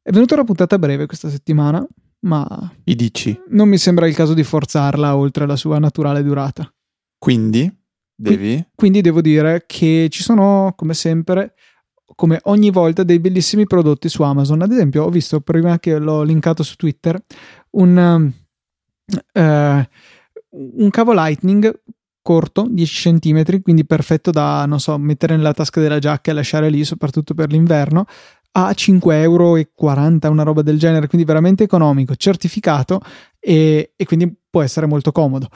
[0.00, 1.84] È venuta una puntata breve questa settimana,
[2.20, 2.46] ma
[2.84, 3.38] I dici.
[3.48, 6.72] non mi sembra il caso di forzarla oltre la sua naturale durata.
[7.18, 7.70] Quindi
[8.18, 8.66] devi...
[8.74, 11.54] Quindi devo dire che ci sono, come sempre,
[12.14, 14.62] come ogni volta, dei bellissimi prodotti su Amazon.
[14.62, 17.22] Ad esempio, ho visto prima che l'ho linkato su Twitter
[17.70, 18.32] un,
[19.32, 19.88] eh,
[20.50, 21.80] un cavo Lightning
[22.20, 26.68] corto, 10 cm, quindi perfetto da, non so, mettere nella tasca della giacca e lasciare
[26.68, 28.04] lì, soprattutto per l'inverno,
[28.52, 29.64] a 5,40 euro,
[30.30, 33.00] una roba del genere, quindi veramente economico, certificato
[33.38, 35.48] e, e quindi può essere molto comodo.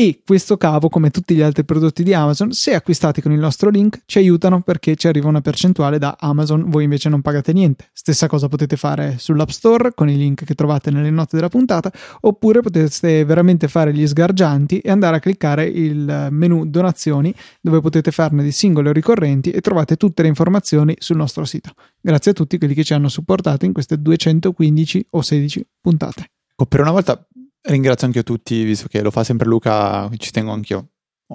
[0.00, 3.68] E questo cavo, come tutti gli altri prodotti di Amazon, se acquistati con il nostro
[3.68, 7.88] link, ci aiutano perché ci arriva una percentuale da Amazon, voi invece non pagate niente.
[7.92, 11.90] Stessa cosa potete fare sull'App Store con i link che trovate nelle note della puntata,
[12.20, 18.12] oppure potete veramente fare gli sgargianti e andare a cliccare il menu donazioni dove potete
[18.12, 21.72] farne di singole o ricorrenti e trovate tutte le informazioni sul nostro sito.
[22.00, 26.30] Grazie a tutti quelli che ci hanno supportato in queste 215 o 16 puntate.
[26.52, 27.20] Ecco, per una volta
[27.62, 30.88] ringrazio anche tutti, visto che lo fa sempre Luca, ci tengo anch'io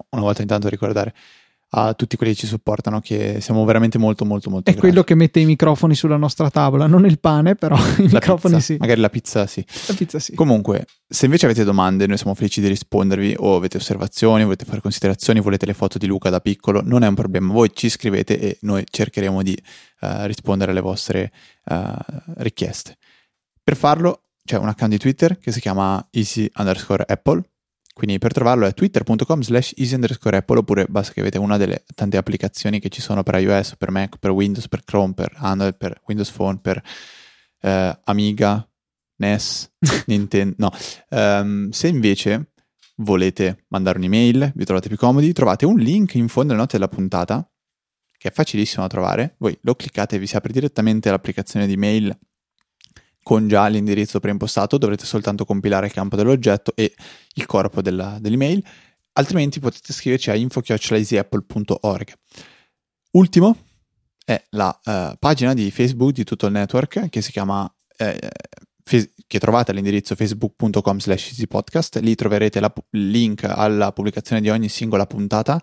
[0.10, 1.14] una volta intanto a ricordare
[1.76, 4.88] a tutti quelli che ci supportano che siamo veramente molto molto molto È grati.
[4.88, 8.56] quello che mette i microfoni sulla nostra tavola, non il pane, però i La microfoni
[8.56, 8.78] pizza, sì.
[8.78, 9.66] Magari la pizza sì.
[9.88, 10.36] La pizza sì.
[10.36, 14.82] Comunque, se invece avete domande, noi siamo felici di rispondervi o avete osservazioni, volete fare
[14.82, 17.52] considerazioni, volete le foto di Luca da piccolo, non è un problema.
[17.52, 19.58] Voi ci scrivete e noi cercheremo di
[20.02, 21.32] eh, rispondere alle vostre
[21.66, 21.96] eh,
[22.38, 22.98] richieste.
[23.64, 27.42] Per farlo c'è un account di Twitter che si chiama easy underscore apple.
[27.94, 31.84] Quindi per trovarlo è twitter.com slash easy underscore apple oppure basta che avete una delle
[31.94, 35.76] tante applicazioni che ci sono per iOS, per Mac, per Windows, per Chrome, per Android,
[35.76, 36.82] per Windows Phone, per
[37.62, 38.68] eh, Amiga,
[39.18, 39.74] NES,
[40.08, 40.56] Nintendo.
[40.58, 40.72] No,
[41.10, 42.52] Ehm, se invece
[42.98, 46.90] volete mandare un'email, vi trovate più comodi, trovate un link in fondo alle note della
[46.90, 47.48] puntata
[48.18, 49.36] che è facilissimo da trovare.
[49.38, 52.18] Voi lo cliccate e vi si apre direttamente l'applicazione di mail
[53.24, 56.94] con già l'indirizzo preimpostato, dovrete soltanto compilare il campo dell'oggetto e
[57.34, 58.64] il corpo della- dell'email,
[59.14, 62.14] altrimenti potete scriverci a info.easyapple.org.
[63.12, 63.58] Ultimo
[64.26, 68.30] è la eh, pagina di Facebook di tutto il network che si chiama eh,
[69.28, 75.06] che trovate all'indirizzo facebook.com slash easypodcast, lì troverete il link alla pubblicazione di ogni singola
[75.06, 75.62] puntata.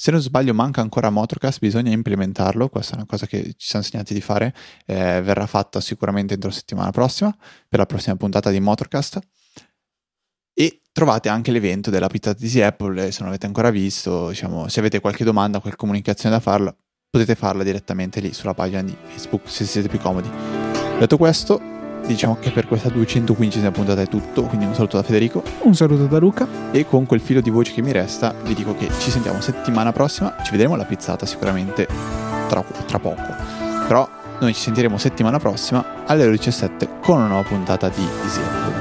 [0.00, 3.84] Se non sbaglio manca ancora Motorcast, bisogna implementarlo, questa è una cosa che ci siamo
[3.84, 4.54] insegnati di fare,
[4.86, 7.36] eh, verrà fatta sicuramente entro la settimana prossima,
[7.68, 9.18] per la prossima puntata di Motorcast.
[10.54, 14.80] E trovate anche l'evento della puntata di Apple, se non l'avete ancora visto, diciamo, se
[14.80, 16.74] avete qualche domanda, qualche comunicazione da farla,
[17.10, 20.30] potete farla direttamente lì sulla pagina di Facebook se siete più comodi.
[20.98, 21.79] Detto questo,
[22.12, 25.42] diciamo che per questa 215 puntata è tutto, quindi un saluto da Federico.
[25.62, 26.46] Un saluto da Luca.
[26.70, 29.92] E con quel filo di voce che mi resta vi dico che ci sentiamo settimana
[29.92, 31.86] prossima, ci vedremo alla pizzata sicuramente
[32.48, 33.34] tra, tra poco.
[33.86, 34.08] Però
[34.40, 38.79] noi ci sentiremo settimana prossima alle ore 17 con una nuova puntata di Easy